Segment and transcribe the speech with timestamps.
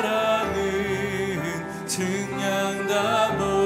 [0.00, 3.59] 사랑은 증양 담보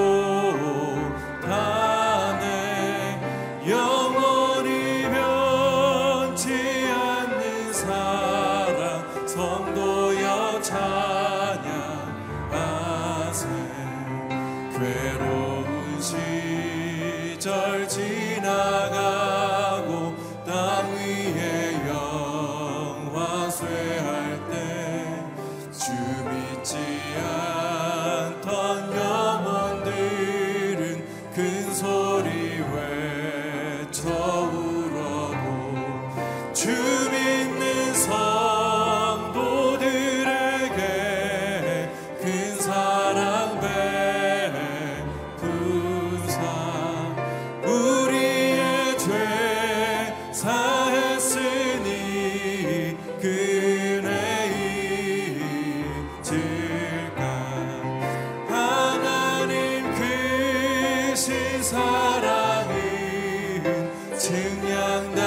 [64.62, 65.23] 娘的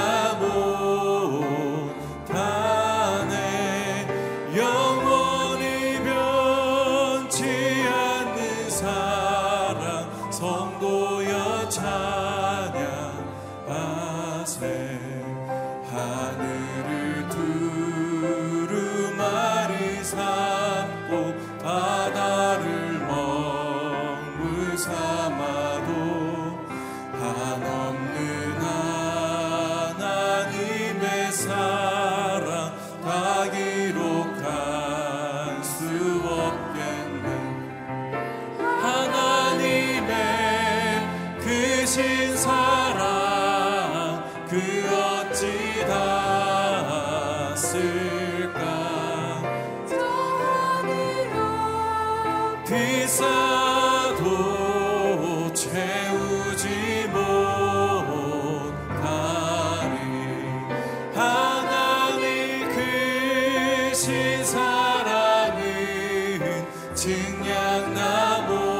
[67.57, 68.76] jak.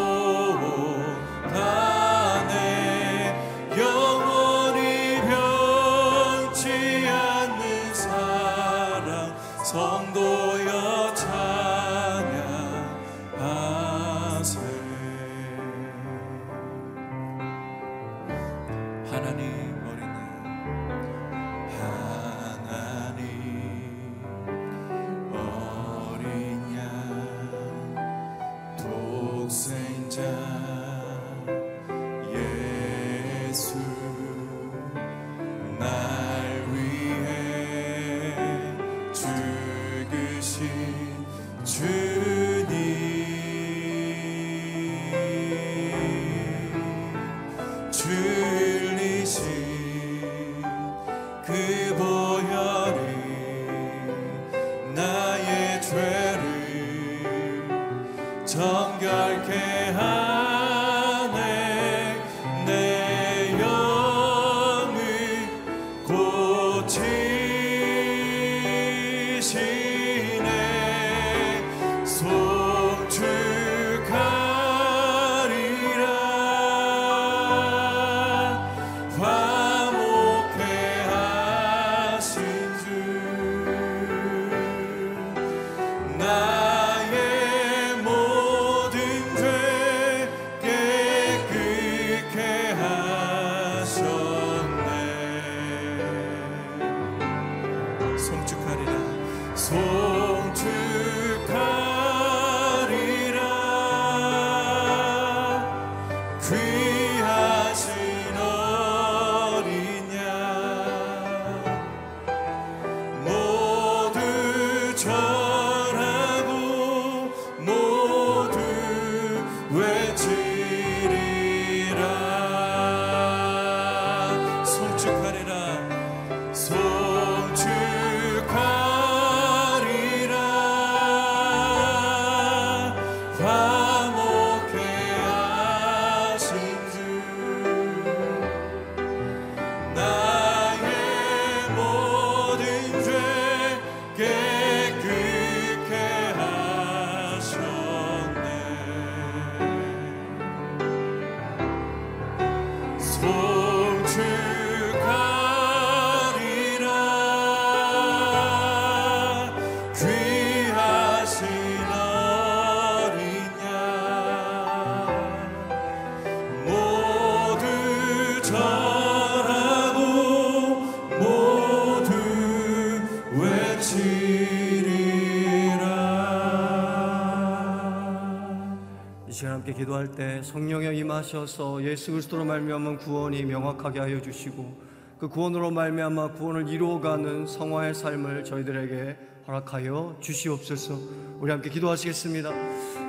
[179.77, 184.81] 기도할 때 성령에 임하셔서 예수 그리스도로 말미암은 구원이 명확하게 하여 주시고
[185.19, 190.99] 그 구원으로 말미암아 구원을 이루어가는 성화의 삶을 저희들에게 허락하여 주시옵소서.
[191.39, 192.51] 우리 함께 기도하시겠습니다.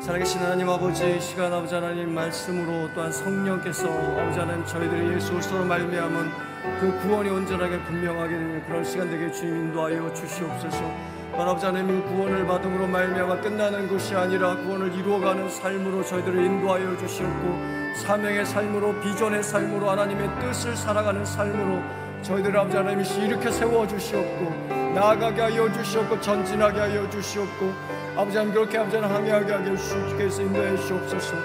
[0.00, 5.64] 살아계신 하나님 아버지 이 시간 아버지 하나님 말씀으로 또한 성령께서 아버지 하나님 저희들이 예수 그리스도로
[5.64, 6.30] 말미암은
[6.80, 11.17] 그 구원이 온전하게 분명하게 되는 그런 시간 되게 주님 인도하여 주시옵소서.
[11.32, 18.44] 아버지 하나님 구원을 받음으로 말미암아 끝나는 것이 아니라 구원을 이루어가는 삶으로 저희들을 인도하여 주시옵고 사명의
[18.44, 21.82] 삶으로 비전의 삶으로 하나님의 뜻을 살아가는 삶으로
[22.22, 27.72] 저희들 아버지 하나님이 이렇게 세워 주시옵고 나아가게 하여 주시옵고 전진하게 하여 주시옵고
[28.16, 30.42] 아버지 하나님 그렇게 아버지 하나님 항해하게 하여 주시옵소서.
[30.42, 31.36] 인도해 주시옵소서.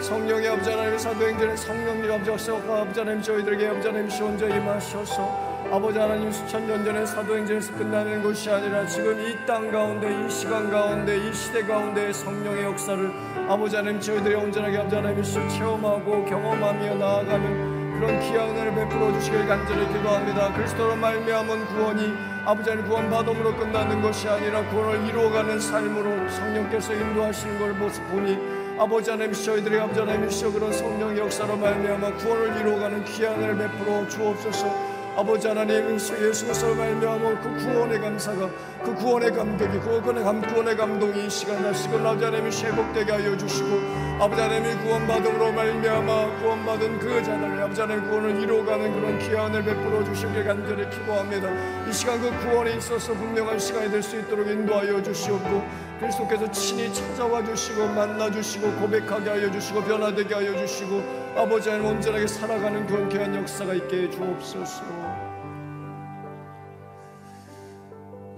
[0.00, 5.98] 성령의 아버지 하나님 사도행전의 성령님 아버지 하소서 아버지 하나님 저희들에게 아버지 하나님 시원자 임하셔서 아버지
[5.98, 11.16] 하나님 수천 년 전에 사도행전에서 끝나는 것이 아니라 지금 이 땅 가운데 이 시간 가운데
[11.16, 13.10] 이 시대 가운데 성령의 역사를
[13.48, 19.46] 아버지 하나님 저희들이 온전하게 아버지 하나님 수 체험하고 경험하며 나아가는 그런 귀한 은혜를 베풀어 주시길
[19.46, 20.52] 간절히 기도합니다.
[20.54, 22.14] 그리스도로 말미암은 구원이
[22.44, 27.74] 아버지 하나님 구원 받음으로 끝나는 것이 아니라 구원을 이루어가는 삶으로 성령께서 인도하시는 걸
[28.10, 28.38] 보니
[28.78, 34.08] 아버지 하나님 저희들이 아버지 하나님 이 그런 성령의 역사로 말미암아 구원을 이루어가는 귀한 은혜를 베풀어
[34.08, 34.89] 주옵소서.
[35.16, 38.48] 아버지 하나님 예수 그리스도로 말미암아 그 구원의 감사가
[38.84, 43.36] 그 구원의 감격이 그 구원의, 감, 구원의 감동이 이 시간 다시금 아버지 하나님이 회복되게 하여
[43.36, 50.04] 주시고 아버지 하나님이 구원받음으로 말미암아 구원받은 그 자들 아버지 하나님 구원을 이루어가는 그런 귀한을 베풀어
[50.04, 51.48] 주시길 간절히 기도합니다.
[51.88, 55.62] 이 시간 그 구원에 있어서 분명한 시간이 될 수 있도록 인도하여 주시옵고
[56.00, 61.02] 그리스도께서 친히 찾아와 주시고 만나 주시고 고백하게 하여 주시고 변화되게 하여 주시고
[61.36, 65.09] 아버지 하나님 온전하게 살아가는 그런 귀한 역사가 있게 해 주옵소서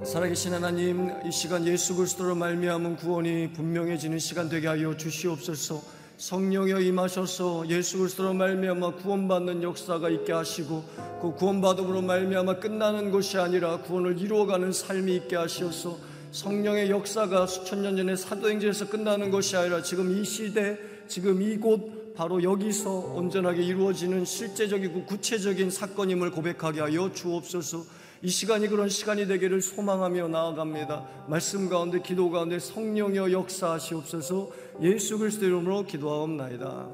[0.05, 5.81] 살아계신 하나님 이 시간 예수 그리스도로 말미암은 구원이 분명해지는 시간 되게 하여 주시옵소서
[6.19, 10.85] 성령여 임하셔서 예수 그리스도로 말미암아 구원받는 역사가 있게 하시고
[11.23, 15.97] 그 구원받음으로 말미암아 끝나는 것이 아니라 구원을 이루어가는 삶이 있게 하시어서
[16.33, 22.43] 성령의 역사가 수천 년 전에 사도행전에서 끝나는 것이 아니라 지금 이 시대 지금 이곳 바로
[22.43, 28.02] 여기서 온전하게 이루어지는 실제적이고 구체적인 사건임을 고백하게 하여 주옵소서.
[28.25, 31.27] 이 시간이 그런 시간이 되기를 소망하며 나아갑니다.
[31.27, 34.53] 말씀 가운데 기도 가운데 성령여 역사하시옵소서.
[34.81, 36.89] 예수 그리스도 이름으로 기도하옵나이다.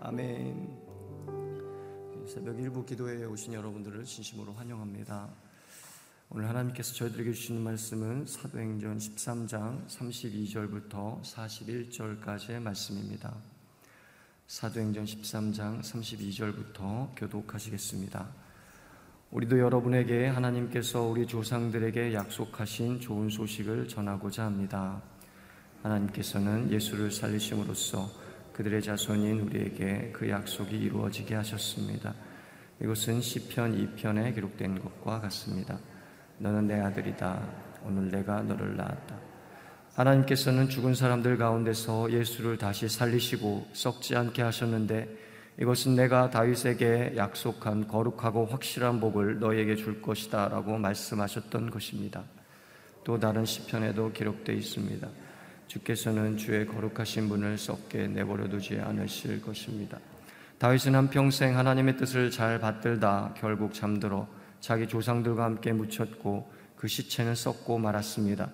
[0.00, 0.82] 아멘.
[2.26, 5.28] 새벽 일부 기도회에 오신 여러분들을 진심으로 환영합니다.
[6.30, 13.36] 오늘 하나님께서 저희들에게 주시는 말씀은 사도행전 13장 32절부터 41절까지의 말씀입니다.
[14.48, 18.51] 사도행전 13장 32절부터 교독하시겠습니다.
[19.32, 25.00] 우리도 여러분에게 하나님께서 우리 조상들에게 약속하신 좋은 소식을 전하고자 합니다.
[25.82, 28.10] 하나님께서는 예수를 살리심으로써
[28.52, 32.12] 그들의 자손인 우리에게 그 약속이 이루어지게 하셨습니다.
[32.82, 35.78] 이것은 시편 2편에 기록된 것과 같습니다.
[36.36, 37.40] 너는 내 아들이다.
[37.86, 39.18] 오늘 내가 너를 낳았다.
[39.94, 48.46] 하나님께서는 죽은 사람들 가운데서 예수를 다시 살리시고 썩지 않게 하셨는데 이것은 내가 다윗에게 약속한 거룩하고
[48.46, 52.24] 확실한 복을 너에게 줄 것이다 라고 말씀하셨던 것입니다.
[53.04, 55.08] 또 다른 시편에도 기록되어 있습니다.
[55.66, 59.98] 주께서는 주의 거룩하신 분을 썩게 내버려 두지 않으실 것입니다.
[60.58, 64.28] 다윗은 한평생 하나님의 뜻을 잘 받들다 결국 잠들어
[64.60, 68.50] 자기 조상들과 함께 묻혔고 그 시체는 썩고 말았습니다.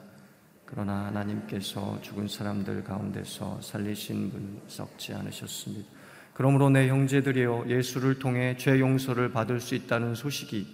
[0.65, 5.98] 그러나 하나님께서 죽은 사람들 가운데서 살리신 분 썩지 않으셨습니다.
[6.39, 10.69] 그러므로 내 형제들이여 예수를 통해 죄 용서를 받을 수 있다는 소식이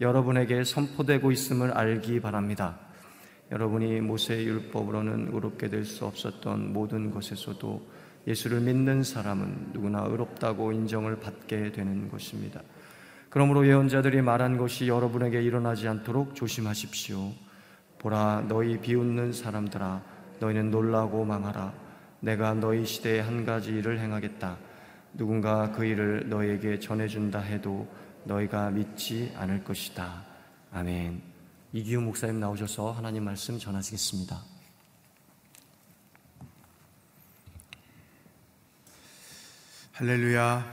[0.00, 2.78] 여러분에게 선포되고 있음을 알기 바랍니다.
[3.50, 7.84] 여러분이 모세의 율법으로는 의롭게 될 수 없었던 모든 것에서도
[8.28, 12.60] 예수를 믿는 사람은 누구나 의롭다고 인정을 받게 되는 것입니다.
[13.28, 17.32] 그러므로 예언자들이 말한 것이 여러분에게 일어나지 않도록 조심하십시오.
[17.98, 20.00] 보라 너희 비웃는 사람들아
[20.38, 21.74] 너희는 놀라고 망하라
[22.20, 24.67] 내가 너희 시대에 한 가지 일을 행하겠다
[25.14, 27.88] 누군가 그 일을 너희에게 전해준다 해도
[28.24, 30.24] 너희가 믿지 않을 것이다
[30.72, 31.22] 아멘
[31.72, 34.58] 이기우 목사님 나오셔서 하나님 말씀 전하시겠습니다
[39.98, 40.64] 할렐루야.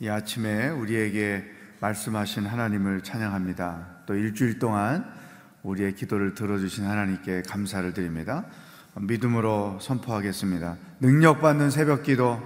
[0.00, 1.42] 이 아침에 우리에게
[1.80, 4.02] 말씀하신 하나님을 찬양합니다.
[4.04, 5.10] 또 일주일 동안
[5.62, 8.44] 우리의 기도를 들어주신 하나님께 감사를 드립니다.
[8.94, 10.76] 믿음으로 선포하겠습니다.
[11.00, 12.38] 능력받는 새벽 기도,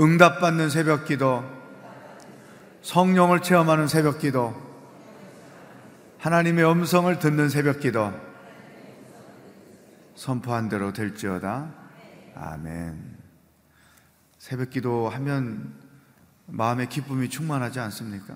[0.00, 1.44] 응답받는 새벽 기도,
[2.82, 4.54] 성령을 체험하는 새벽 기도,
[6.18, 8.12] 하나님의 음성을 듣는 새벽 기도,
[10.14, 11.68] 선포한 대로 될지어다.
[12.34, 13.18] 아멘.
[14.38, 15.74] 새벽 기도 하면
[16.46, 18.34] 마음의 기쁨이 충만하지 않습니까?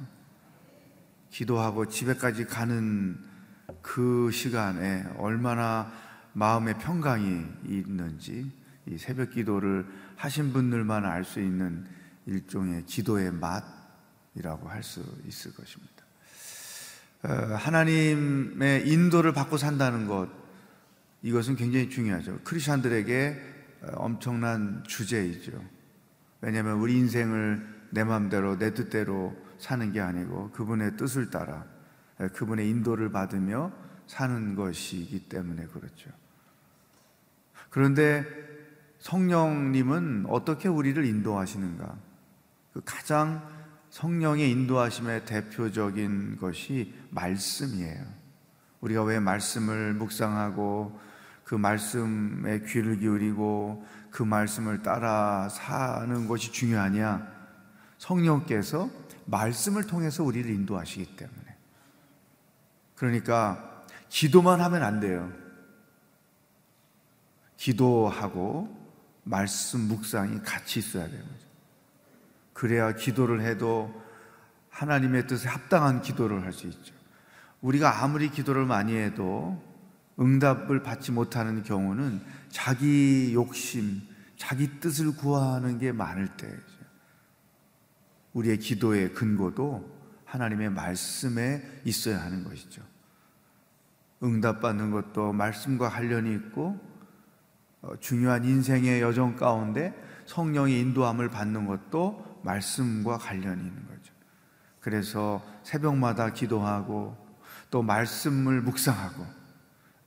[1.31, 3.19] 기도하고 집에까지 가는
[3.83, 5.91] 그 시간에 얼마나
[6.33, 8.51] 마음의 평강이 있는지
[8.87, 11.87] 이 새벽 기도를 하신 분들만 알 수 있는
[12.27, 15.95] 일종의 기도의 맛이라고 할 수 있을 것입니다.
[17.23, 20.29] 어, 하나님의 인도를 받고 산다는 것
[21.23, 22.41] 이것은 굉장히 중요하죠.
[22.45, 25.63] 크리스천들에게 어, 엄청난 주제이죠.
[26.41, 31.65] 왜냐하면 우리 인생을 내 마음대로 내 뜻대로 사는 게 아니고 그분의 뜻을 따라
[32.35, 33.73] 그분의 인도를 받으며
[34.07, 36.11] 사는 것이기 때문에 그렇죠.
[37.71, 38.25] 그런데
[39.07, 41.97] 성령님은 어떻게 우리를 인도하시는가?
[42.73, 43.41] 그 가장
[43.91, 48.05] 성령의 인도하심의 대표적인 것이 말씀이에요.
[48.81, 50.99] 우리가 왜 말씀을 묵상하고
[51.45, 57.29] 그 말씀에 귀를 기울이고 그 말씀을 따라 사는 것이 중요하냐?
[57.99, 58.91] 성령께서
[59.27, 61.57] 말씀을 통해서 우리를 인도하시기 때문에.
[62.97, 65.33] 그러니까 기도만 하면 안 돼요.
[67.57, 68.86] 기도하고
[69.27, 71.47] 말씀 묵상이 같이 있어야 되는 거죠.
[72.53, 74.03] 그래야 기도를 해도
[74.71, 76.95] 하나님의 뜻에 합당한 기도를 할 수 있죠.
[77.61, 79.61] 우리가 아무리 기도를 많이 해도
[80.21, 84.01] 응답을 받지 못하는 경우는 자기 욕심,
[84.37, 86.63] 자기 뜻을 구하는 게 많을 때죠.
[88.33, 89.91] 우리의 기도의 근거도
[90.25, 92.83] 하나님의 말씀에 있어야 하는 것이죠.
[94.23, 96.96] 응답받는 것도 말씀과 관련이 있고 어,
[98.01, 99.95] 중요한 인생의 여정 가운데
[100.27, 104.13] 성령의 인도함을 받는 것도 말씀과 관련이 있는 거죠.
[104.81, 107.17] 그래서 새벽마다 기도하고
[107.71, 109.27] 또 말씀을 묵상하고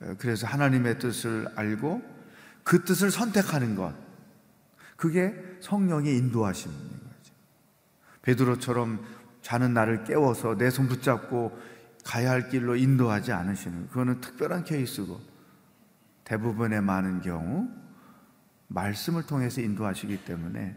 [0.00, 2.02] 어, 그래서 하나님의 뜻을 알고
[2.64, 3.94] 그 뜻을 선택하는 것
[4.96, 7.10] 그게 성령의 인도하심입니다.
[8.22, 9.04] 베드로처럼
[9.42, 11.58] 자는 나를 깨워서 내 손 붙잡고
[12.04, 15.20] 가야 할 길로 인도하지 않으시는 그거는 특별한 케이스고
[16.30, 17.68] 대부분의 많은 경우
[18.68, 20.76] 말씀을 통해서 인도하시기 때문에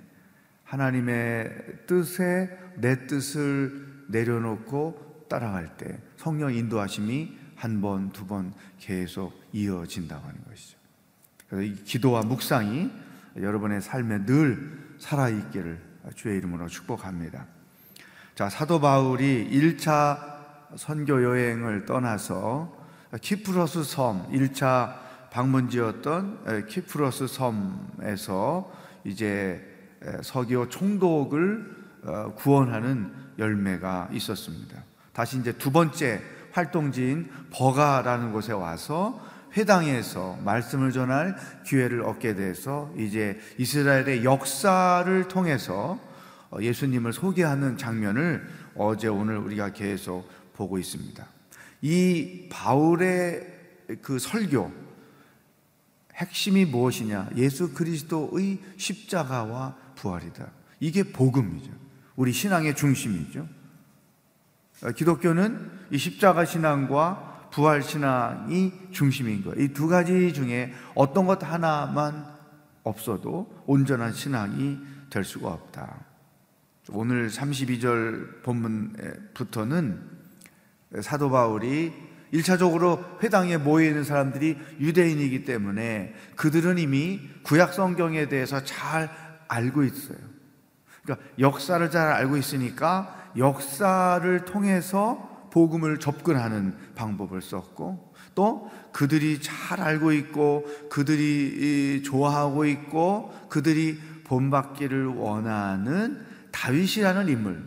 [0.64, 10.28] 하나님의 뜻에 내 뜻을 내려놓고 따라갈 때 성령 인도하심이 한 번, 두 번 계속 이어진다고
[10.28, 10.78] 하는 것이죠.
[11.48, 12.92] 그래서 이 기도와 묵상이
[13.38, 15.80] 여러분의 삶에 늘 살아있기를
[16.16, 17.46] 주의 이름으로 축복합니다.
[18.34, 20.18] 자, 사도 바울이 1차
[20.78, 22.76] 선교 여행을 떠나서
[23.22, 25.03] 키프로스 섬, 1차
[25.34, 28.72] 방문지였던 키프로스 섬에서
[29.04, 29.62] 이제
[30.22, 34.84] 서기오 총독을 어, 구원하는 열매가 있었습니다.
[35.14, 36.22] 다시 이제 두 번째
[36.52, 39.20] 활동지인 버가라는 곳에 와서
[39.56, 41.36] 회당에서 말씀을 전할
[41.66, 45.98] 기회를 얻게 돼서 이제 이스라엘의 역사를 통해서
[46.52, 51.26] 어, 예수님을 소개하는 장면을 어제 오늘 우리가 계속 보고 있습니다.
[51.82, 53.48] 이 바울의
[54.02, 54.83] 그 설교
[56.24, 57.32] 핵심이 무엇이냐?
[57.36, 60.48] 예수 그리스도의 십자가와 부활이다.
[60.80, 61.72] 이게 복음이죠.
[62.16, 63.48] 우리 신앙의 중심이죠.
[64.84, 69.62] 어, 기독교는 이 십자가 신앙과 부활 신앙이 중심인 거예요.
[69.62, 72.26] 이 두 가지 중에 어떤 것 하나만
[72.84, 76.06] 없어도 온전한 신앙이 될 수가 없다.
[76.90, 80.02] 오늘 32절 본문부터는
[81.02, 81.94] 사도 바울이
[82.34, 89.10] 1차적으로 회당에 모여 있는 사람들이 유대인이기 때문에 그들은 이미 구약 성경에 대해서 잘
[89.48, 90.18] 알고 있어요.
[91.04, 100.12] 그러니까 역사를 잘 알고 있으니까 역사를 통해서 복음을 접근하는 방법을 썼고 또 그들이 잘 알고
[100.14, 107.64] 있고 그들이 좋아하고 있고 그들이 본받기를 원하는 다윗이라는 인물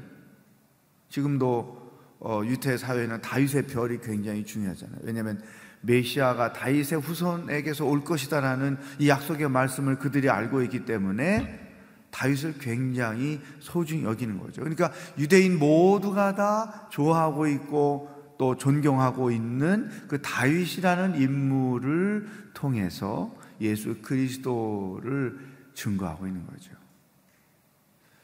[1.09, 1.86] 지금도
[2.19, 4.99] 어, 유태 사회는 다윗의 별이 굉장히 중요하잖아요.
[5.03, 5.43] 왜냐하면
[5.83, 11.67] 메시아가 다윗의 후손에게서 올 것이다라는 이 약속의 말씀을 그들이 알고 있기 때문에
[12.11, 14.63] 다윗을 굉장히 소중히 여기는 거죠.
[14.63, 25.39] 그러니까 유대인 모두가 다 좋아하고 있고 또 존경하고 있는 그 다윗이라는 인물을 통해서 예수 그리스도를
[25.75, 26.73] 증거하고 있는 거죠.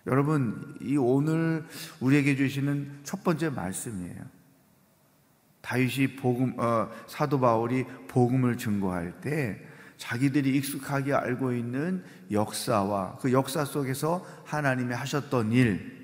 [0.07, 1.65] 여러분, 이 오늘
[2.01, 4.23] 우리에게 주시는 첫 번째 말씀이에요.
[5.61, 9.61] 다윗이 복음, 어, 사도 바울이 복음을 증거할 때
[9.97, 16.03] 자기들이 익숙하게 알고 있는 역사와 그 역사 속에서 하나님이 하셨던 일,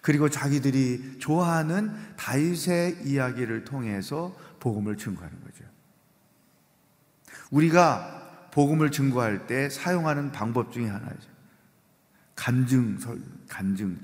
[0.00, 5.64] 그리고 자기들이 좋아하는 다윗의 이야기를 통해서 복음을 증거하는 거죠.
[7.50, 11.37] 우리가 복음을 증거할 때 사용하는 방법 중에 하나죠.
[12.38, 12.98] 간증,
[13.48, 13.98] 간증.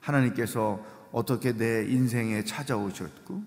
[0.00, 3.42] 하나님께서 어떻게 내 인생에 찾아오셨고,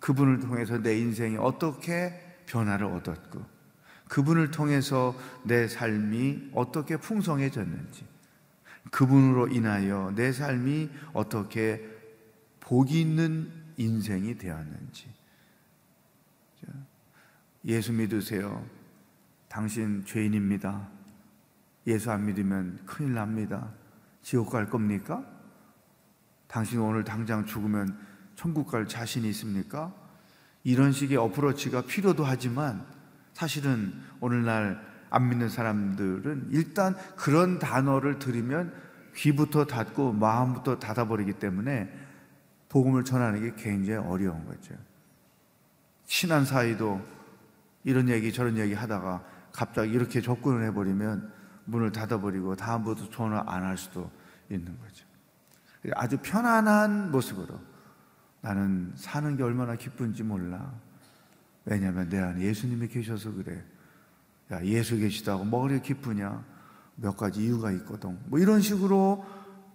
[0.00, 3.44] 그분을 통해서 내 인생이 어떻게 변화를 얻었고,
[4.08, 8.06] 그분을 통해서 내 삶이 어떻게 풍성해졌는지,
[8.90, 11.86] 그분으로 인하여 내 삶이 어떻게
[12.60, 15.12] 복이 있는 인생이 되었는지.
[17.66, 18.66] 예수 믿으세요.
[19.48, 20.99] 당신 죄인입니다.
[21.90, 23.68] 예수 안 믿으면 큰일 납니다.
[24.22, 25.24] 지옥 갈 겁니까?
[26.46, 27.98] 당신 오늘 당장 죽으면
[28.34, 29.92] 천국 갈 자신이 있습니까?
[30.64, 32.84] 이런 식의 어프로치가 필요도 하지만
[33.32, 38.72] 사실은 오늘날 안 믿는 사람들은 일단 그런 단어를 들으면
[39.16, 41.92] 귀부터 닫고 마음부터 닫아버리기 때문에
[42.68, 44.74] 복음을 전하는 게 굉장히 어려운 거죠.
[46.06, 47.00] 친한 사이도
[47.84, 54.10] 이런 얘기 저런 얘기 하다가 갑자기 이렇게 접근을 해버리면 문을 닫아버리고 다음부터 전화 안할 수도
[54.50, 55.06] 있는 거죠.
[55.94, 57.58] 아주 편안한 모습으로
[58.42, 60.72] 나는 사는 게 얼마나 기쁜지 몰라.
[61.64, 63.62] 왜냐하면 내 안에 예수님이 계셔서 그래.
[64.52, 66.44] 야, 예수 계시다고 뭐가 그렇게 기쁘냐?
[66.96, 68.18] 몇 가지 이유가 있거든.
[68.26, 69.24] 뭐 이런 식으로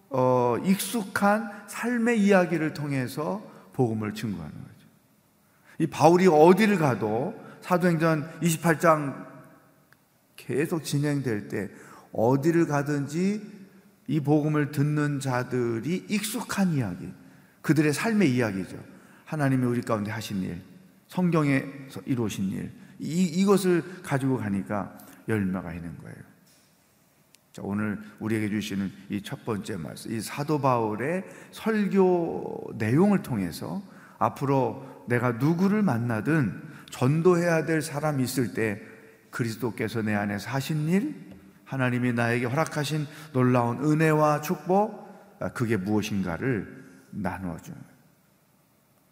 [0.10, 3.42] 어, 익숙한 삶의 이야기를 통해서
[3.74, 4.88] 복음을 증거하는 거죠.
[5.80, 9.25] 이 바울이 어디를 가도 사도행전 28장
[10.36, 11.70] 계속 진행될 때
[12.12, 13.42] 어디를 가든지
[14.08, 17.12] 이 복음을 듣는 자들이 익숙한 이야기,
[17.62, 18.78] 그들의 삶의 이야기죠.
[19.26, 20.62] 하나님이 우리 가운데 하신 일,
[21.08, 26.16] 성경에서 이루신 일, 이, 이것을 가지고 가니까 열매가 있는 거예요.
[27.52, 33.82] 자, 오늘 우리에게 주시는 이 첫 번째 말씀, 이 사도 바울의 설교 내용을 통해서
[34.20, 38.82] 앞으로 내가 누구를 만나든 전도해야 될 사람이 있을 때
[39.36, 41.14] 그리스도께서 내 안에 사신 일,
[41.66, 45.06] 하나님이 나에게 허락하신 놀라운 은혜와 축복,
[45.42, 47.78] 아, 그게 무엇인가를 나누어주는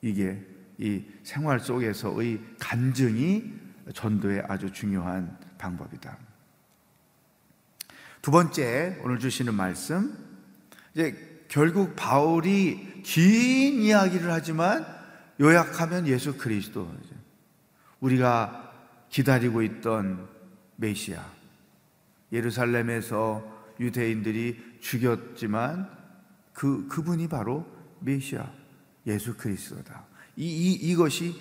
[0.02, 0.42] 이게
[0.78, 3.54] 이 생활 속에서의 간증이
[3.94, 6.18] 전도의 아주 중요한 방법이다.
[8.22, 10.18] 두 번째 오늘 주시는 말씀.
[10.94, 14.86] 이제 결국 바울이 긴 이야기를 하지만
[15.42, 16.90] 요약하면 예수 그리스도.
[18.00, 18.63] 우리가
[19.14, 20.28] 기다리고 있던
[20.78, 21.24] 메시아
[22.32, 23.44] 예루살렘에서
[23.80, 25.88] 유대인들이 죽였지만
[26.52, 27.66] 그 그분이 바로
[28.00, 28.52] 메시아
[29.06, 30.06] 예수 그리스도다.
[30.36, 31.40] 이, 이 이것이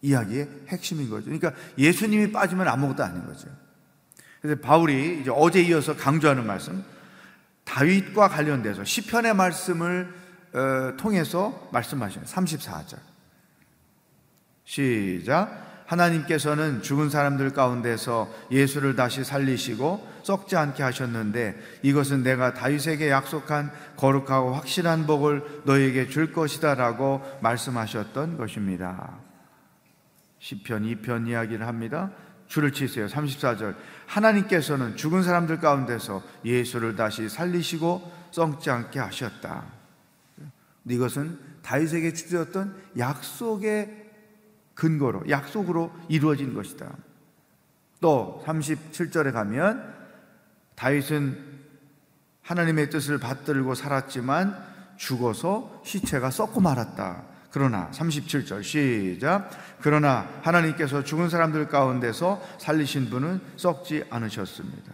[0.00, 1.26] 이야기의 핵심인 거죠.
[1.26, 3.48] 그러니까 예수님이 빠지면 아무것도 아닌 거죠.
[4.40, 6.84] 그래서 바울이 이제 어제 이어서 강조하는 말씀,
[7.62, 10.12] 다윗과 관련돼서 시편의 말씀을
[10.52, 12.98] 어, 통해서 말씀하시는 34절.
[14.64, 15.71] 시작.
[15.92, 24.54] 하나님께서는 죽은 사람들 가운데서 예수를 다시 살리시고 썩지 않게 하셨는데 이것은 내가 다윗에게 약속한 거룩하고
[24.54, 29.18] 확실한 복을 너에게 줄 것이다라고 말씀하셨던 것입니다.
[30.38, 32.10] 시편 2편 이야기를 합니다.
[32.48, 33.06] 줄을 치세요.
[33.06, 33.74] 34절.
[34.06, 39.64] 하나님께서는 죽은 사람들 가운데서 예수를 다시 살리시고 썩지 않게 하셨다.
[40.88, 44.01] 이것은 다윗에게 주셨던 약속의
[44.74, 46.96] 근거로 약속으로 이루어진 것이다.
[48.00, 49.94] 또 37절에 가면
[50.74, 51.52] 다윗은
[52.42, 57.24] 하나님의 뜻을 받들고 살았지만 죽어서 시체가 썩고 말았다.
[57.52, 59.50] 그러나 37절 시작.
[59.80, 64.92] 그러나 하나님께서 죽은 사람들 가운데서 살리신 분은 썩지 않으셨습니다.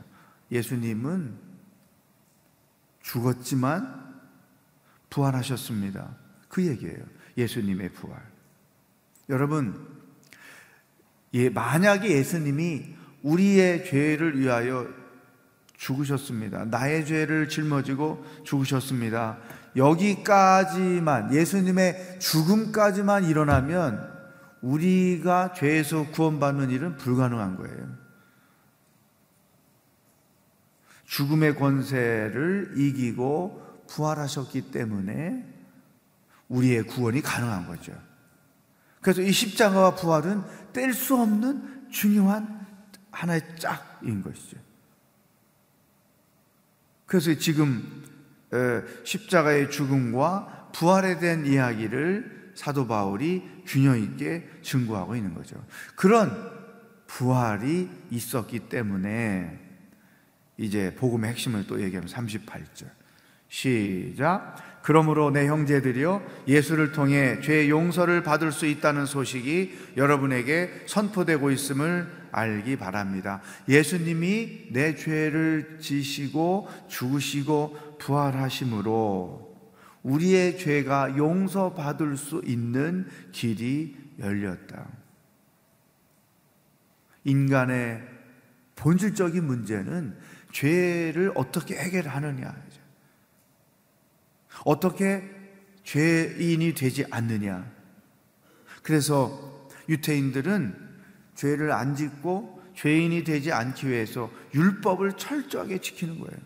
[0.50, 1.36] 예수님은
[3.00, 4.08] 죽었지만
[5.08, 6.16] 부활하셨습니다.
[6.48, 7.04] 그 얘기예요.
[7.36, 8.20] 예수님의 부활.
[9.28, 9.86] 여러분,
[11.34, 14.88] 예, 만약에 예수님이 우리의 죄를 위하여
[15.76, 16.64] 죽으셨습니다.
[16.66, 19.38] 나의 죄를 짊어지고 죽으셨습니다.
[19.76, 24.18] 여기까지만 예수님의 죽음까지만 일어나면
[24.60, 27.96] 우리가 죄에서 구원받는 일은 불가능한 거예요.
[31.04, 35.46] 죽음의 권세를 이기고 부활하셨기 때문에
[36.48, 38.07] 우리의 구원이 가능한 거죠.
[39.00, 42.66] 그래서 이 십자가와 부활은 뗄 수 없는 중요한
[43.10, 44.58] 하나의 짝인 것이죠.
[47.06, 48.04] 그래서 지금
[49.04, 55.64] 십자가의 죽음과 부활에 대한 이야기를 사도 바울이 균형 있게 증거하고 있는 거죠.
[55.94, 56.30] 그런
[57.06, 59.58] 부활이 있었기 때문에
[60.58, 62.90] 이제 복음의 핵심을 또 얘기하면 38절.
[63.48, 64.77] 시작.
[64.88, 72.76] 그러므로 내 형제들이여 예수를 통해 죄 용서를 받을 수 있다는 소식이 여러분에게 선포되고 있음을 알기
[72.76, 73.42] 바랍니다.
[73.68, 79.58] 예수님이 내 죄를 지시고 죽으시고 부활하심으로
[80.04, 84.86] 우리의 죄가 용서받을 수 있는 길이 열렸다.
[87.24, 88.08] 인간의
[88.74, 90.16] 본질적인 문제는
[90.50, 92.56] 죄를 어떻게 해결하느냐.
[94.64, 95.22] 어떻게
[95.84, 97.70] 죄인이 되지 않느냐.
[98.82, 100.88] 그래서 유태인들은
[101.34, 106.38] 죄를 안 짓고 죄인이 되지 않기 위해서 율법을 철저하게 지키는 거예요.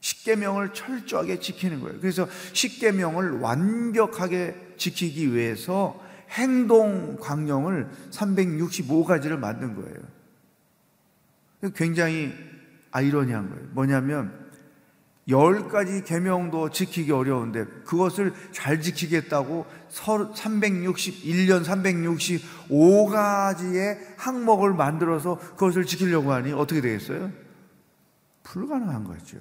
[0.00, 2.00] 십계명을 철저하게 지키는 거예요.
[2.00, 11.72] 그래서 십계명을 완벽하게 지키기 위해서 행동 광령을 365가지를 만든 거예요.
[11.74, 12.32] 굉장히
[12.90, 13.68] 아이러니한 거예요.
[13.72, 14.45] 뭐냐면
[15.28, 21.64] 열 가지 계명도 지키기 어려운데 그것을 잘 지키겠다고 361년
[22.70, 27.32] 365가지의 항목을 만들어서 그것을 지키려고 하니 어떻게 되겠어요?
[28.44, 29.38] 불가능한 거죠.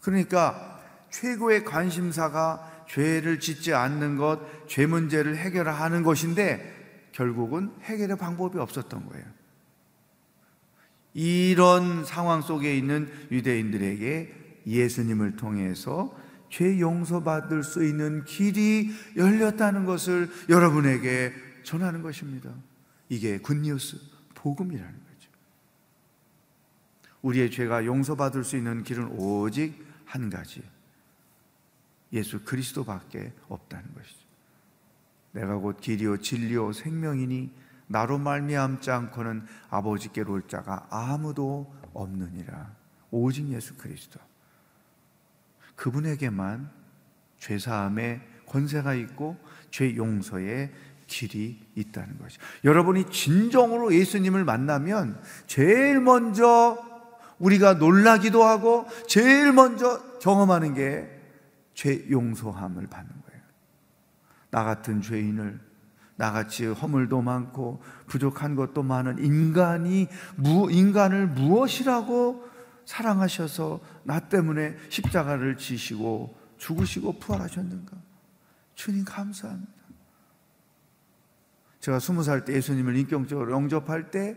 [0.00, 9.08] 그러니까 최고의 관심사가 죄를 짓지 않는 것, 죄 문제를 해결하는 것인데 결국은 해결의 방법이 없었던
[9.08, 9.24] 거예요.
[11.12, 16.16] 이런 상황 속에 있는 유대인들에게 예수님을 통해서
[16.50, 21.32] 죄 용서받을 수 있는 길이 열렸다는 것을 여러분에게
[21.64, 22.50] 전하는 것입니다.
[23.08, 23.98] 이게 굿뉴스,
[24.34, 25.30] 복음이라는 거죠.
[27.22, 30.62] 우리의 죄가 용서받을 수 있는 길은 오직 한 가지.
[32.12, 34.18] 예수 그리스도밖에 없다는 것이죠.
[35.32, 37.50] 내가 곧 길이요 진리요 생명이니
[37.88, 42.72] 나로 말미암지 않고는 아버지께로 올 자가 아무도 없느니라.
[43.10, 44.20] 오직 예수 그리스도.
[45.76, 46.70] 그분에게만
[47.38, 49.36] 죄사함의 권세가 있고
[49.70, 50.72] 죄 용서의
[51.06, 52.38] 길이 있다는 것이.
[52.64, 56.78] 여러분이 진정으로 예수님을 만나면 제일 먼저
[57.38, 61.14] 우리가 놀라기도 하고 제일 먼저 경험하는 게
[61.74, 63.42] 죄 용서함을 받는 거예요.
[64.50, 65.60] 나 같은 죄인을
[66.16, 70.06] 나같이 허물도 많고 부족한 것도 많은 인간이
[70.36, 72.53] 무, 인간을 무엇이라고
[72.86, 77.96] 사랑하셔서 나 때문에 십자가를 지시고 죽으시고 부활하셨는가?
[78.74, 79.72] 주님 감사합니다.
[81.80, 84.36] 제가 스무 살 때 예수님을 인격적으로 영접할 때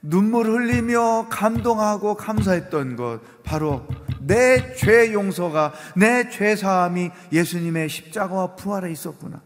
[0.00, 3.86] 눈물 흘리며 감동하고 감사했던 것 바로
[4.20, 9.42] 내 죄 용서가 내 죄 사함이 예수님의 십자가와 부활에 있었구나.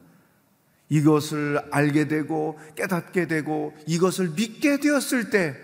[0.91, 5.57] 이것을 알게 되고 깨닫게 되고 이것을 믿게 되었을 때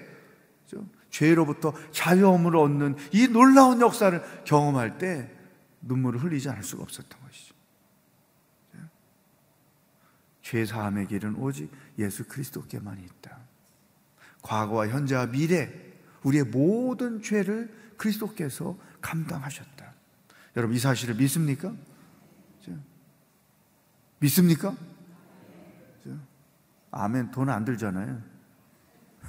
[1.15, 5.31] 죄로부터 자유함을 얻는 이 놀라운 역사를 경험할 때
[5.83, 7.55] 눈물을 흘리지 않을 수가 없었던 것이죠.
[10.43, 13.39] 죄 사함의 길은 오직 예수 그리스도께만 있다.
[14.43, 15.73] 과거와 현재와 미래
[16.25, 19.95] 우리의 모든 죄를 그리스도께서 감당하셨다.
[20.57, 21.73] 여러분 이 사실을 믿습니까?
[24.19, 24.75] 믿습니까?
[26.91, 28.21] 아멘 돈 안 들잖아요.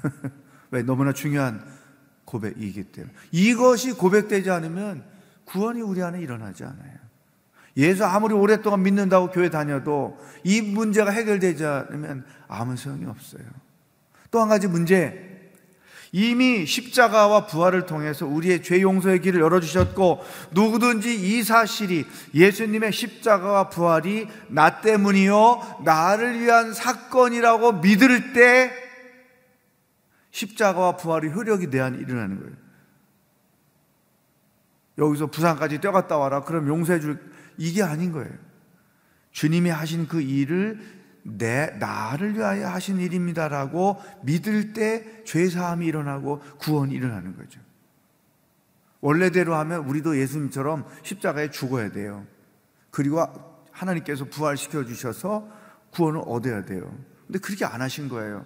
[0.71, 1.74] 왜 너무나 중요한
[2.25, 5.03] 고백이기 때문에 이것이 고백되지 않으면
[5.45, 7.05] 구원이 우리 안에 일어나지 않아요.
[7.77, 13.43] 예수 아무리 오랫동안 믿는다고 교회 다녀도 이 문제가 해결되지 않으면 아무 소용이 없어요.
[14.31, 15.33] 또 한 가지 문제.
[16.11, 24.27] 이미 십자가와 부활을 통해서 우리의 죄 용서의 길을 열어주셨고, 누구든지 이 사실이 예수님의 십자가와 부활이
[24.47, 28.71] 나 때문이요, 나를 위한 사건이라고 믿을 때,
[30.35, 32.55] 십자가와 부활의 효력이 내 안에 일어나는 거예요.
[34.97, 36.41] 여기서 부산까지 뛰어갔다 와라.
[36.41, 37.19] 그럼 용서해 줄,
[37.57, 38.33] 이게 아닌 거예요.
[39.31, 40.79] 주님이 하신 그 일을
[41.23, 47.61] 내, 나를 위하여 하신 일입니다라고 믿을 때 죄 사함이 일어나고 구원이 일어나는 거죠.
[48.99, 52.25] 원래대로 하면 우리도 예수님처럼 십자가에 죽어야 돼요.
[52.91, 53.25] 그리고
[53.71, 55.49] 하나님께서 부활시켜 주셔서
[55.91, 56.93] 구원을 얻어야 돼요.
[57.25, 58.45] 근데 그렇게 안 하신 거예요.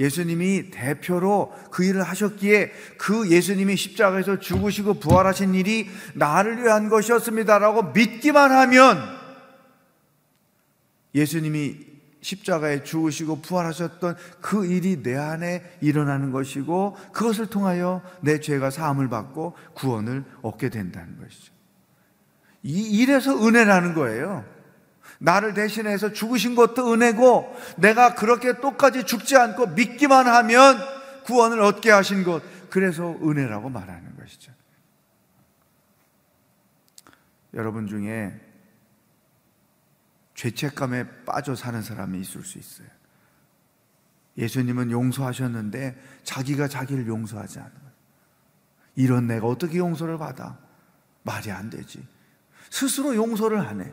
[0.00, 8.50] 예수님이 대표로 그 일을 하셨기에 그 예수님이 십자가에서 죽으시고 부활하신 일이 나를 위한 것이었습니다라고 믿기만
[8.50, 8.98] 하면
[11.14, 11.90] 예수님이
[12.22, 19.54] 십자가에 죽으시고 부활하셨던 그 일이 내 안에 일어나는 것이고 그것을 통하여 내 죄가 사함을 받고
[19.74, 21.52] 구원을 얻게 된다는 것이죠.
[22.62, 24.44] 이 일에서 은혜라는 거예요.
[25.22, 30.78] 나를 대신해서 죽으신 것도 은혜고 내가 그렇게 똑같이 죽지 않고 믿기만 하면
[31.24, 34.52] 구원을 얻게 하신 것 그래서 은혜라고 말하는 것이죠.
[37.52, 38.40] 여러분 중에
[40.34, 42.88] 죄책감에 빠져 사는 사람이 있을 수 있어요.
[44.38, 47.90] 예수님은 용서하셨는데 자기가 자기를 용서하지 거예요.
[48.96, 50.58] 이런 내가 어떻게 용서를 받아?
[51.24, 52.06] 말이 안 되지.
[52.70, 53.92] 스스로 용서를 하네.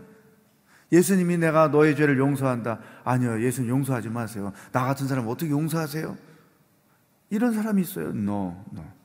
[0.91, 2.79] 예수님이 내가 너의 죄를 용서한다.
[3.03, 4.53] 아니요, 예수님 용서하지 마세요.
[4.71, 6.17] 나 같은 사람 어떻게 용서하세요?
[7.29, 8.09] 이런 사람이 있어요.
[8.09, 8.97] No, no.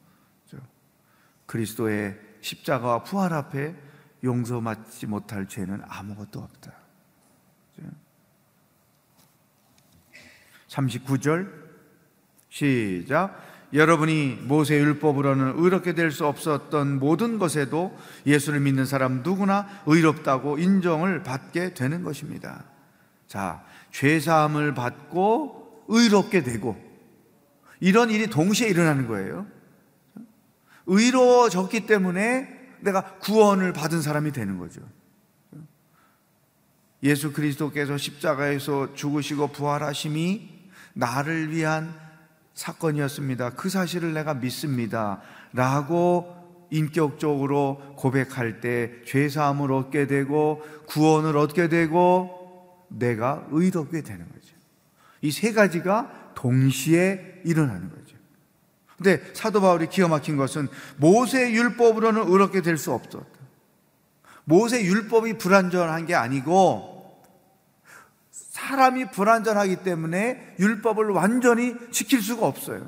[1.47, 3.77] 그리스도의 십자가와 부활 앞에
[4.25, 6.73] 용서받지 못할 죄는 아무것도 없다.
[10.69, 11.53] 39절
[12.49, 13.37] 시작
[13.73, 21.23] 여러분이 모세 율법으로는 의롭게 될 수 없었던 모든 것에도 예수를 믿는 사람 누구나 의롭다고 인정을
[21.23, 22.65] 받게 되는 것입니다.
[23.27, 26.77] 자, 죄 사함을 받고 의롭게 되고
[27.81, 29.47] 이런 일이 동시에 일어나는 거예요.
[30.87, 34.83] 의로워졌기 때문에 내가 구원을 받은 사람이 되는 거죠.
[37.03, 40.49] 예수 그리스도께서 십자가에서 죽으시고 부활하심이
[40.95, 41.95] 나를 위한
[42.55, 43.51] 사건이었습니다.
[43.51, 45.21] 그 사실을 내가 믿습니다.
[45.53, 46.37] 라고
[46.71, 54.55] 인격적으로 고백할 때 죄사함을 얻게 되고 구원을 얻게 되고 내가 의롭게 되는 거죠.
[55.23, 58.17] 이 세 가지가 동시에 일어나는 거죠.
[58.97, 63.27] 근데 사도 바울이 기가 막힌 것은 모세 율법으로는 의롭게 될 수 없었다.
[64.45, 66.92] 모세 율법이 불완전한 게 아니고
[68.73, 72.83] 사람이 불완전하기 때문에 율법을 완전히 지킬 수가 없어요.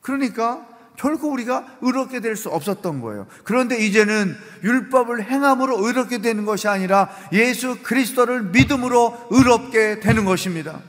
[0.00, 3.26] 그러니까 결코 우리가 의롭게 될 수 없었던 거예요.
[3.44, 10.80] 그런데 이제는 율법을 행함으로 의롭게 되는 것이 아니라 예수 그리스도를 믿음으로 의롭게 되는 것입니다.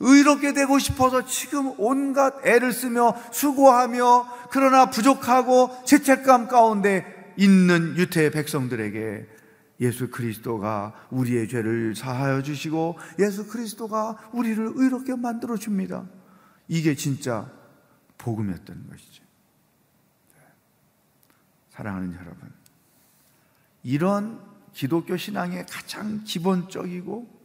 [0.00, 9.37] 의롭게 되고 싶어서 지금 온갖 애를 쓰며 수고하며 그러나 부족하고 죄책감 가운데 있는 유태의 백성들에게
[9.80, 16.06] 예수 그리스도가 우리의 죄를 사하여 주시고 예수 그리스도가 우리를 의롭게 만들어 줍니다.
[16.66, 17.50] 이게 진짜
[18.18, 19.24] 복음이었던 것이죠.
[21.70, 22.52] 사랑하는 여러분,
[23.84, 24.40] 이런
[24.72, 27.38] 기독교 신앙의 가장 기본적이고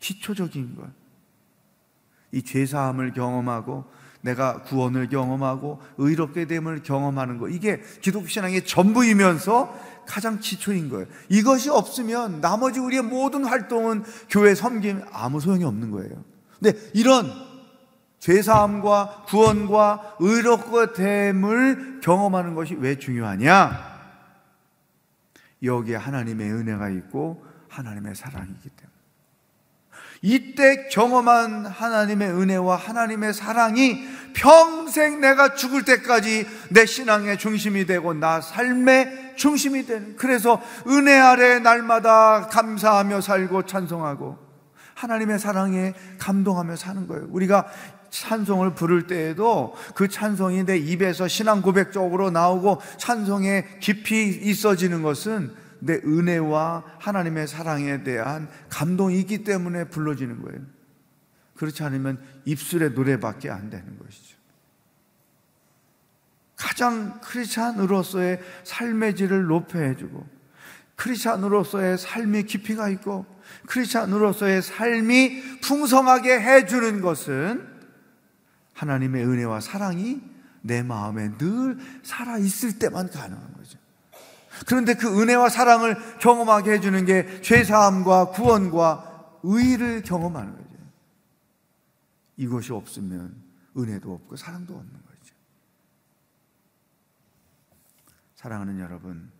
[0.00, 0.90] 기초적인 것,
[2.32, 3.84] 이 죄사함을 경험하고
[4.20, 11.06] 내가 구원을 경험하고 의롭게 됨을 경험하는 것, 이게 기독교 신앙의 전부이면서 가장 기초인 거예요.
[11.28, 16.24] 이것이 없으면 나머지 우리의 모든 활동은 교회 섬김 아무 소용이 없는 거예요.
[16.58, 17.30] 근데 이런
[18.18, 23.86] 죄사함과 구원과 의롭고 됨을 경험하는 것이 왜 중요하냐?
[25.62, 28.97] 여기에 하나님의 은혜가 있고 하나님의 사랑이기 때문에.
[30.22, 34.02] 이때 경험한 하나님의 은혜와 하나님의 사랑이
[34.34, 41.58] 평생 내가 죽을 때까지 내 신앙의 중심이 되고 나 삶의 중심이 되는 그래서 은혜 아래
[41.60, 44.38] 날마다 감사하며 살고 찬송하고
[44.94, 47.28] 하나님의 사랑에 감동하며 사는 거예요.
[47.30, 47.66] 우리가
[48.10, 55.94] 찬송을 부를 때에도 그 찬송이 내 입에서 신앙 고백적으로 나오고 찬송에 깊이 있어지는 것은 내
[55.94, 60.60] 은혜와 하나님의 사랑에 대한 감동이 있기 때문에 불러지는 거예요.
[61.56, 64.38] 그렇지 않으면 입술의 노래밖에 안 되는 것이죠.
[66.56, 70.26] 가장 크리스찬으로서의 삶의 질을 높여주고
[70.96, 73.26] 크리스찬으로서의 삶의 깊이가 있고
[73.66, 77.66] 크리스찬으로서의 삶이 풍성하게 해주는 것은
[78.74, 80.20] 하나님의 은혜와 사랑이
[80.62, 83.78] 내 마음에 늘 살아 있을 때만 가능한 거죠.
[84.66, 90.68] 그런데 그 은혜와 사랑을 경험하게 해주는 게 죄사함과 구원과 의를 경험하는 거죠.
[92.36, 93.34] 이것이 없으면
[93.76, 95.34] 은혜도 없고 사랑도 없는 거죠.
[98.36, 99.30] 사랑하는 여러분,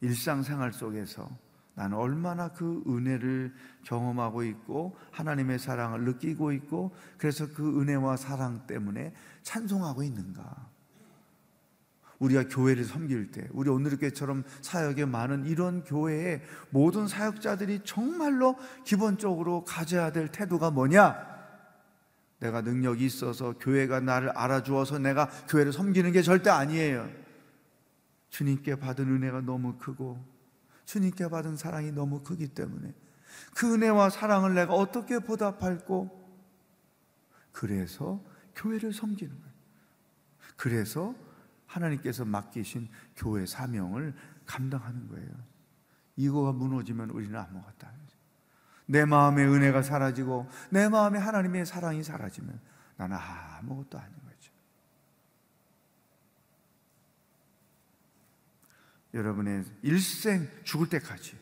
[0.00, 1.28] 일상생활 속에서
[1.74, 9.14] 나는 얼마나 그 은혜를 경험하고 있고 하나님의 사랑을 느끼고 있고 그래서 그 은혜와 사랑 때문에
[9.42, 10.71] 찬송하고 있는가?
[12.22, 20.12] 우리가 교회를 섬길 때 우리 오늘교회처럼 사역에 많은 이런 교회의 모든 사역자들이 정말로 기본적으로 가져야
[20.12, 21.32] 될 태도가 뭐냐?
[22.38, 27.10] 내가 능력이 있어서 교회가 나를 알아주어서 내가 교회를 섬기는 게 절대 아니에요.
[28.30, 30.24] 주님께 받은 은혜가 너무 크고
[30.84, 32.94] 주님께 받은 사랑이 너무 크기 때문에
[33.54, 36.22] 그 은혜와 사랑을 내가 어떻게 보답할고
[37.50, 38.22] 그래서
[38.54, 39.52] 교회를 섬기는 거예요.
[40.56, 41.14] 그래서
[41.72, 44.14] 하나님께서 맡기신 교회 사명을
[44.46, 45.30] 감당하는 거예요.
[46.16, 48.16] 이거가 무너지면 우리는 아무것도 아니죠.
[48.86, 52.60] 내 마음의 은혜가 사라지고 내 마음에 하나님의 사랑이 사라지면
[52.96, 54.52] 나는 아무것도 아닌 거죠.
[59.14, 61.38] 여러분의 일생 죽을 때까지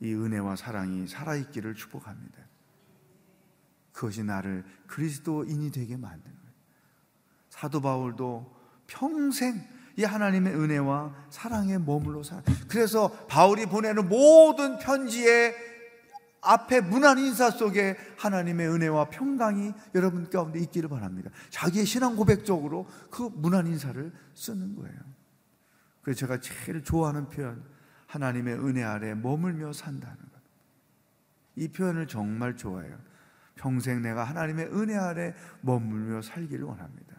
[0.00, 2.42] 이 은혜와 사랑이 살아있기를 축복합니다.
[3.92, 6.41] 그것이 나를 그리스도인이 되게 만드는.
[7.52, 8.50] 사도 바울도
[8.86, 9.62] 평생
[9.98, 12.42] 이 하나님의 은혜와 사랑에 머물러 살.
[12.66, 15.54] 그래서 바울이 보내는 모든 편지의
[16.40, 21.30] 앞에 문안 인사 속에 하나님의 은혜와 평강이 여러분 가운데 있기를 바랍니다.
[21.50, 24.98] 자기의 신앙 고백적으로 그 문안 인사를 쓰는 거예요.
[26.00, 27.62] 그래서 제가 제일 좋아하는 표현,
[28.06, 30.40] 하나님의 은혜 아래 머물며 산다는 것.
[31.56, 32.96] 이 표현을 정말 좋아해요.
[33.56, 37.11] 평생 내가 하나님의 은혜 아래 머물며 살기를 원합니다.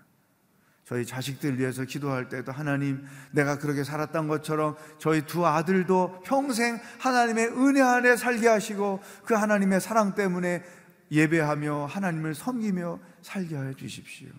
[0.84, 7.48] 저희 자식들 위해서 기도할 때도 하나님 내가 그렇게 살았던 것처럼 저희 두 아들도 평생 하나님의
[7.50, 10.63] 은혜 안에 살게 하시고 그 하나님의 사랑 때문에
[11.12, 14.30] 예배하며 하나님을 섬기며 살게 하여 주십시오.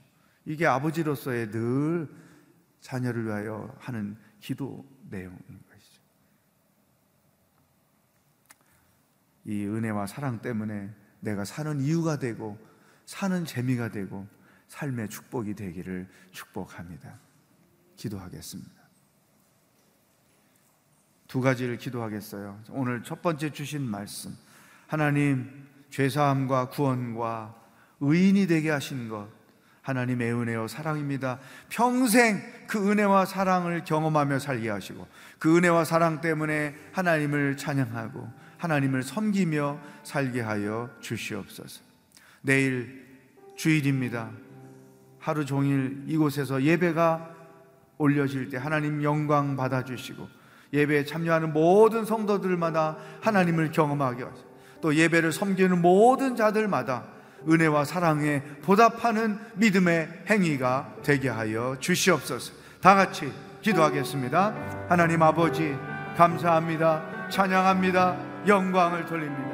[0.45, 2.09] 이게 아버지로서의 늘
[2.81, 6.03] 자녀를 위하여 하는 기도 것이죠.
[9.45, 12.59] 이 은혜와 사랑 때문에 내가 사는 이유가 되고
[13.07, 14.27] 사는 재미가 되고
[14.75, 17.15] 삶의 축복이 되기를 축복합니다.
[17.97, 18.73] 기도하겠습니다.
[21.29, 22.61] 두 가지를 기도하겠어요.
[22.71, 24.37] 오늘 첫 번째 주신 말씀.
[24.89, 27.55] 하나님, 죄사함과 구원과
[28.01, 29.29] 의인이 되게 하신 것.
[29.83, 31.39] 하나님의 은혜와 사랑입니다.
[31.69, 35.07] 평생 그 은혜와 사랑을 경험하며 살게 하시고
[35.39, 41.83] 그 은혜와 사랑 때문에 하나님을 찬양하고 하나님을 섬기며 살게 하여 주시옵소서.
[42.41, 43.05] 내일
[43.57, 44.31] 주일입니다.
[45.25, 47.31] 하루 종일 이곳에서 예배가
[47.97, 50.29] 올려질 때 하나님 영광 받아주시고
[50.75, 57.05] 예배에 참여하는 모든 성도들마다 하나님을 경험하게 하시고 또 예배를 섬기는 모든 자들마다
[57.49, 62.53] 은혜와 사랑에 보답하는 믿음의 행위가 되게 하여 주시옵소서.
[62.83, 63.33] 다 같이
[63.63, 64.55] 기도하겠습니다.
[64.91, 65.75] 하나님 아버지
[66.19, 67.31] 감사합니다.
[67.31, 68.47] 찬양합니다.
[68.47, 69.54] 영광을 돌립니다.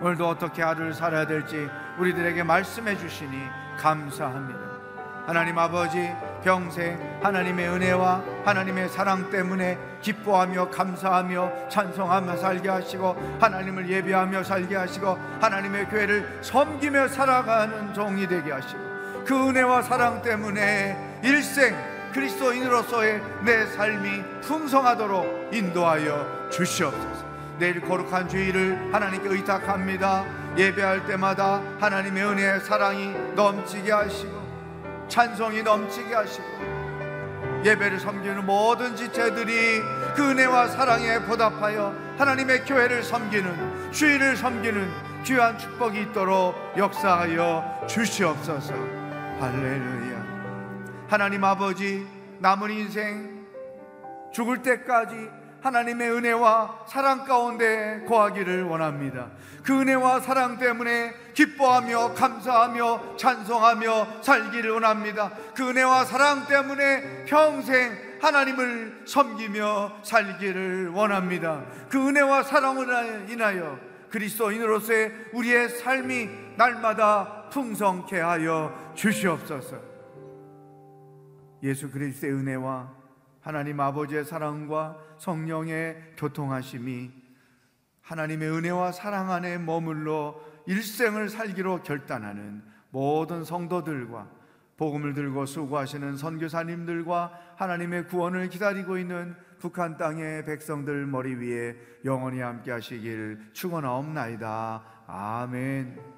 [0.00, 3.42] 오늘도 어떻게 하루를 살아야 될지 우리들에게 말씀해 주시니
[3.78, 4.60] 감사합니다.
[5.26, 6.10] 하나님 아버지
[6.42, 15.18] 평생 하나님의 은혜와 하나님의 사랑 때문에 기뻐하며 감사하며 찬송하며 살게 하시고 하나님을 예배하며 살게 하시고
[15.40, 18.80] 하나님의 교회를 섬기며 살아가는 종이 되게 하시고
[19.26, 21.76] 그 은혜와 사랑 때문에 일생
[22.14, 27.27] 그리스도인으로서의 내 삶이 풍성하도록 인도하여 주시옵소서.
[27.58, 30.24] 내일 거룩한 주일을 하나님께 의탁합니다.
[30.56, 36.46] 예배할 때마다 하나님의 은혜 사랑이 넘치게 하시고 찬송이 넘치게 하시고
[37.64, 39.80] 예배를 섬기는 모든 지체들이
[40.14, 48.74] 그 은혜와 사랑에 보답하여 하나님의 교회를 섬기는 주일을 섬기는 귀한 축복이 있도록 역사하여 주시옵소서.
[49.40, 51.06] 할렐루야.
[51.08, 52.06] 하나님 아버지
[52.38, 53.46] 남은 인생
[54.32, 55.28] 죽을 때까지
[55.60, 59.30] 하나님의 은혜와 사랑 가운데 거하기를 원합니다.
[59.64, 65.30] 그 은혜와 사랑 때문에 기뻐하며 감사하며 찬송하며 살기를 원합니다.
[65.54, 71.64] 그 은혜와 사랑 때문에 평생 하나님을 섬기며 살기를 원합니다.
[71.88, 73.78] 그 은혜와 사랑을 인하여
[74.10, 79.76] 그리스도인으로서의 우리의 삶이 날마다 풍성케 하여 주시옵소서.
[81.62, 82.97] 예수 그리스도의 은혜와
[83.48, 87.10] 하나님 아버지의 사랑과 성령의 교통하심이
[88.02, 94.28] 하나님의 은혜와 사랑 안에 머물러 일생을 살기로 결단하는 모든 성도들과
[94.76, 101.74] 복음을 들고 수고하시는 선교사님들과 하나님의 구원을 기다리고 있는 북한 땅의 백성들 머리 위에
[102.04, 104.82] 영원히 함께 하시길 축원하옵나이다.
[105.06, 106.17] 아멘.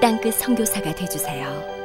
[0.00, 1.77] 땅끝 선교사가 되주세요.